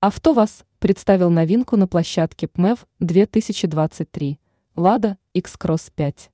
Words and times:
АвтоВАЗ 0.00 0.64
представил 0.78 1.28
новинку 1.28 1.76
на 1.76 1.88
площадке 1.88 2.46
ПМЭВ 2.46 2.86
2023 3.00 4.38
«Лада 4.76 5.18
X-Cross 5.34 5.92
5». 5.96 6.30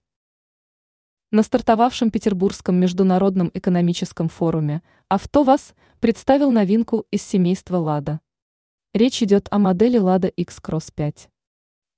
На 1.30 1.42
стартовавшем 1.42 2.10
Петербургском 2.10 2.76
международном 2.76 3.50
экономическом 3.54 4.28
форуме 4.28 4.82
АвтоВАЗ 5.08 5.72
представил 5.98 6.50
новинку 6.50 7.06
из 7.10 7.22
семейства 7.22 7.78
«Лада». 7.78 8.20
Речь 8.92 9.22
идет 9.22 9.48
о 9.50 9.58
модели 9.58 9.96
«Лада 9.96 10.28
X-Cross 10.28 10.92
5». 10.94 11.28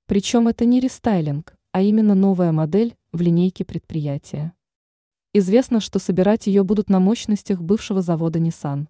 Причем 0.05 0.47
это 0.47 0.63
не 0.63 0.79
рестайлинг, 0.79 1.57
а 1.73 1.81
именно 1.81 2.15
новая 2.15 2.53
модель 2.53 2.95
в 3.11 3.19
линейке 3.19 3.65
предприятия. 3.65 4.53
Известно, 5.33 5.81
что 5.81 5.99
собирать 5.99 6.47
ее 6.47 6.63
будут 6.63 6.89
на 6.89 7.01
мощностях 7.01 7.61
бывшего 7.61 8.01
завода 8.01 8.39
Nissan. 8.39 8.87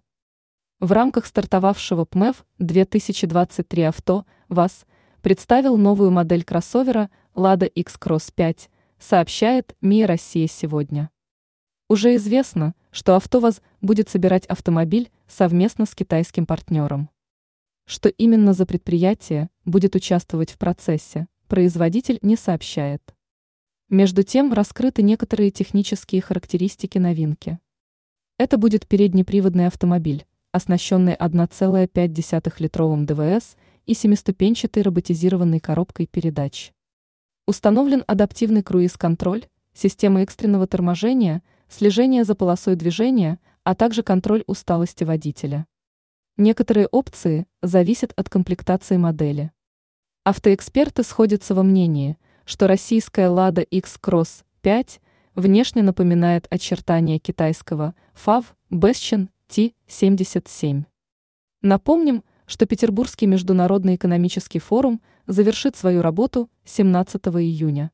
В 0.80 0.92
рамках 0.92 1.26
стартовавшего 1.26 2.04
ПМЭВ 2.04 2.46
2023 2.60 3.82
авто 3.82 4.24
ВАЗ 4.48 4.86
представил 5.22 5.76
новую 5.76 6.12
модель 6.12 6.44
кроссовера 6.44 7.10
Lada 7.34 7.66
X-Cross 7.66 8.32
5, 8.32 8.70
сообщает 9.00 9.74
МИА 9.80 10.06
«Россия 10.06 10.46
сегодня». 10.46 11.10
Уже 11.88 12.14
известно, 12.14 12.76
что 12.92 13.16
АвтоВАЗ 13.16 13.60
будет 13.80 14.08
собирать 14.08 14.46
автомобиль 14.46 15.10
совместно 15.26 15.84
с 15.84 15.96
китайским 15.96 16.46
партнером. 16.46 17.10
Что 17.84 18.08
именно 18.08 18.52
за 18.52 18.64
предприятие 18.64 19.50
будет 19.64 19.96
участвовать 19.96 20.52
в 20.52 20.58
процессе, 20.58 21.26
производитель 21.48 22.20
не 22.22 22.36
сообщает. 22.36 23.02
Между 23.88 24.22
тем 24.22 24.52
раскрыты 24.52 25.02
некоторые 25.02 25.50
технические 25.50 26.22
характеристики 26.22 26.98
новинки. 26.98 27.58
Это 28.36 28.58
будет 28.58 28.86
переднеприводный 28.86 29.66
автомобиль, 29.66 30.24
оснащенный 30.58 31.14
1,5-литровым 31.14 33.06
ДВС 33.06 33.56
и 33.86 33.94
семиступенчатой 33.94 34.82
роботизированной 34.82 35.60
коробкой 35.60 36.06
передач. 36.06 36.72
Установлен 37.46 38.02
адаптивный 38.06 38.62
круиз-контроль, 38.62 39.46
система 39.72 40.22
экстренного 40.22 40.66
торможения, 40.66 41.42
слежение 41.68 42.24
за 42.24 42.34
полосой 42.34 42.74
движения, 42.74 43.38
а 43.62 43.74
также 43.74 44.02
контроль 44.02 44.42
усталости 44.46 45.04
водителя. 45.04 45.66
Некоторые 46.36 46.88
опции 46.88 47.46
зависят 47.62 48.12
от 48.16 48.28
комплектации 48.28 48.96
модели. 48.96 49.52
Автоэксперты 50.24 51.04
сходятся 51.04 51.54
во 51.54 51.62
мнении, 51.62 52.18
что 52.44 52.66
российская 52.66 53.28
Lada 53.28 53.62
X-Cross 53.62 54.42
5 54.62 55.00
внешне 55.36 55.82
напоминает 55.82 56.48
очертания 56.50 57.20
китайского 57.20 57.94
FAV 58.14 58.44
Bestien 58.70 59.28
T-77. 59.48 60.84
Напомним, 61.62 62.22
что 62.46 62.66
Петербургский 62.66 63.26
международный 63.26 63.96
экономический 63.96 64.58
форум 64.58 65.00
завершит 65.26 65.76
свою 65.76 66.02
работу 66.02 66.48
17 66.64 67.20
июня. 67.26 67.90